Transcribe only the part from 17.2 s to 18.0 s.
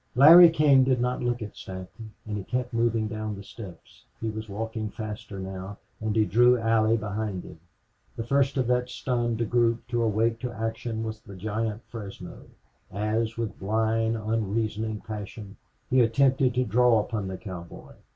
the cowboy.